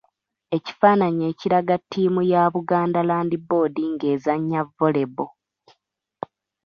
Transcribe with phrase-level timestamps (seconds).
[0.55, 5.33] Ekifaananyi ekiraga ttiimu ya Buganda Land Board nga ezannya Volleyball.